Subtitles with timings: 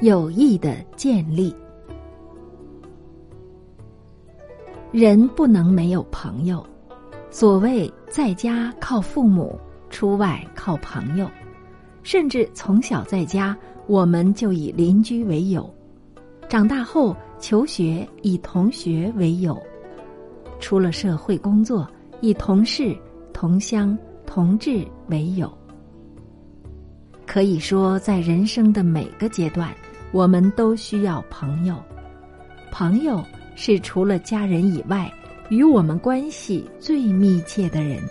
[0.00, 1.54] 友谊的建立。
[4.92, 6.64] 人不能没有朋友。
[7.30, 9.58] 所谓在家靠父母，
[9.90, 11.28] 出外靠朋友，
[12.02, 13.56] 甚至从小在家，
[13.86, 15.62] 我们就以邻居为友；
[16.48, 19.54] 长大后求学以同学为友；
[20.60, 21.86] 出了社会工作，
[22.20, 22.96] 以同事、
[23.32, 25.50] 同乡、同志为友。
[27.36, 29.70] 可以说，在人生的每个阶段，
[30.10, 31.76] 我们都需要朋友。
[32.72, 33.22] 朋友
[33.54, 35.12] 是除了家人以外。
[35.50, 38.02] 与我们关系最密切的人，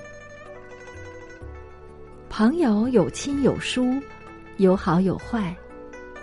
[2.30, 4.00] 朋友有亲有疏，
[4.58, 5.54] 有好有坏。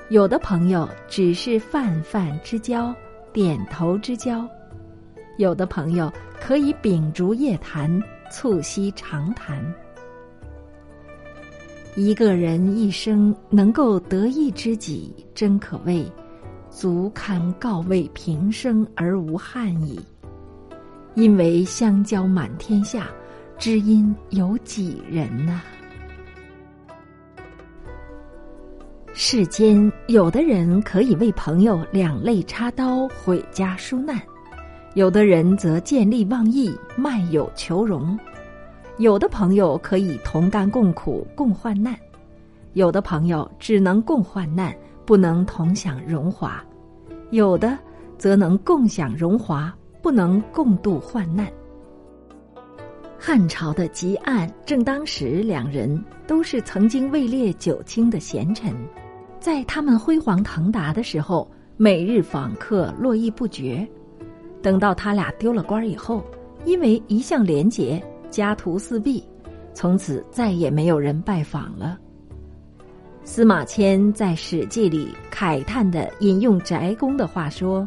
[0.08, 2.94] 有的朋友只是泛泛之交、
[3.32, 4.46] 点头之交；
[5.38, 6.10] 有的朋友
[6.40, 9.60] 可以秉烛夜谈、促膝长谈。
[11.94, 16.10] 一个人一生能够得一知己，真可谓
[16.70, 20.00] 足堪告慰平生而无憾矣。
[21.14, 23.08] 因为相交满天下，
[23.58, 25.60] 知音有几人呢？
[29.12, 34.18] 世间有的人可以为朋友两肋插刀、毁家纾难，
[34.94, 38.16] 有的人则见利忘义、卖友求荣；
[38.98, 41.96] 有的朋友可以同甘共苦、共患难，
[42.72, 46.50] 有的朋友只能共患难，不能同享荣华；
[47.30, 47.78] 有的
[48.16, 49.72] 则能共享荣华。
[50.02, 51.46] 不能共度患难。
[53.16, 58.74] 汉朝的汲黯，正当时两人都是曾经位列九卿的贤臣，
[59.38, 63.86] 在他们辉煌腾达的时候，每日访客络绎不绝。
[64.60, 66.24] 等到他俩丢了官以后，
[66.64, 68.02] 因为一向廉洁，
[68.32, 69.22] 家徒四壁，
[69.74, 71.98] 从此再也没有人拜访了。
[73.22, 77.86] 司马迁在《史记》里慨叹的引用翟公的话说：“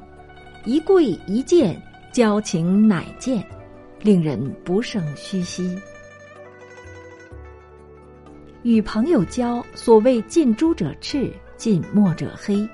[0.63, 1.75] 一跪一见。”
[2.15, 3.45] 交情乃见，
[3.99, 5.77] 令人不胜唏嘘。
[8.63, 12.65] 与朋友交，所谓近朱者赤，近墨者黑。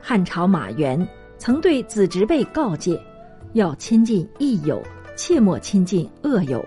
[0.00, 2.98] 汉朝马援曾对子侄辈告诫：
[3.52, 4.82] 要亲近益友，
[5.16, 6.64] 切莫亲近恶友。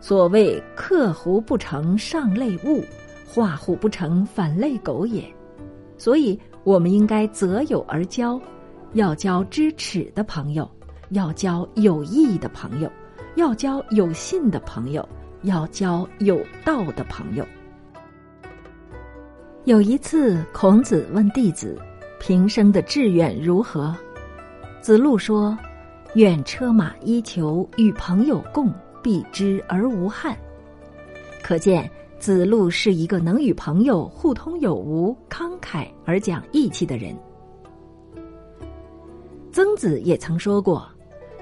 [0.00, 2.84] 所谓克狐不成上类物，
[3.26, 5.24] 画虎不成反类狗也。
[5.96, 8.40] 所以，我们应该择友而交，
[8.92, 10.68] 要交知耻的朋友。
[11.10, 12.92] 要交有义的朋友，
[13.36, 15.08] 要交有信的朋友，
[15.40, 17.42] 要交有道的朋友。
[19.64, 21.80] 有一次，孔子问弟子
[22.20, 23.96] ：“平生的志愿如何？”
[24.82, 25.56] 子路说
[26.12, 28.70] ：“愿车马衣裘与朋友共，
[29.02, 30.36] 避之而无憾。”
[31.42, 37.16] 可见子路是一个能与朋友互通有无、慷慨而讲义气的人。
[39.52, 40.88] 曾子也曾说过。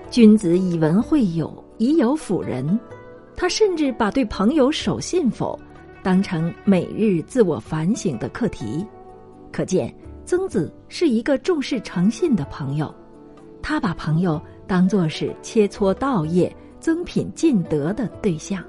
[0.09, 2.78] 君子以文会友，以友辅仁。
[3.34, 5.59] 他甚至把对朋友守信否
[6.03, 8.87] 当成每日自我反省的课题。
[9.50, 9.93] 可见
[10.25, 12.94] 曾子是一个重视诚信的朋友。
[13.61, 16.55] 他把朋友当作是切磋道业、
[16.87, 18.63] 增品进德的对象。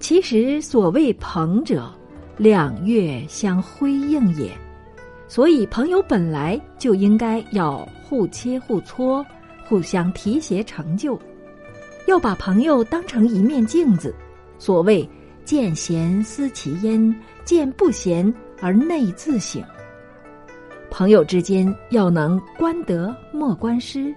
[0.00, 1.88] 其实所谓朋者，
[2.36, 4.50] 两月相辉映也。
[5.28, 9.24] 所以，朋友本来就应该要互切互磋，
[9.64, 11.16] 互相提携成就，
[12.08, 14.12] 要把朋友当成一面镜子。
[14.58, 15.08] 所谓
[15.46, 19.62] “见贤思齐焉，见不贤而内自省”。
[20.90, 24.12] 朋友之间要能观德莫观失，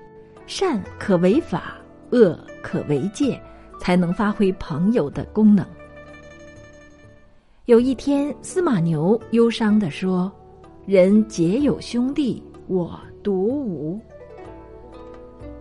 [0.47, 1.77] 善可为法，
[2.13, 3.37] 恶可为戒，
[3.79, 5.65] 才能发挥朋友的功能。
[7.65, 10.31] 有一天，司马牛忧伤地说。
[10.85, 13.97] 人皆有兄弟，我独无。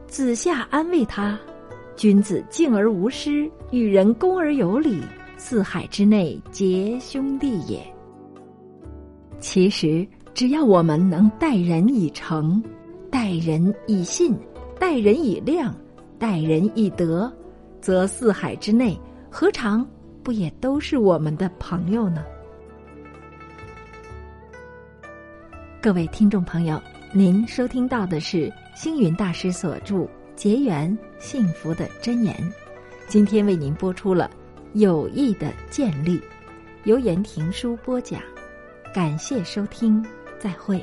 [0.09, 1.39] 子夏安慰他
[1.95, 5.01] ：“君子敬而无失，与人恭而有礼，
[5.37, 7.81] 四海之内皆兄弟也。”
[9.39, 10.05] 其实，
[10.35, 12.61] 只要我们能待人以诚、
[13.09, 14.37] 待人以信、
[14.77, 15.73] 待人以量、
[16.23, 17.29] 待人以德，
[17.81, 18.97] 则四海之内
[19.29, 19.85] 何尝
[20.23, 22.25] 不也都是我们的朋友呢？
[25.81, 26.81] 各位听众朋友，
[27.13, 29.97] 您收听到的是星云大师所著
[30.37, 32.33] 《结缘幸福的真言》，
[33.09, 34.31] 今天为您播出了
[34.79, 36.17] 《友谊的建立》，
[36.85, 38.23] 由言庭书播讲，
[38.95, 40.01] 感谢收听，
[40.39, 40.81] 再会。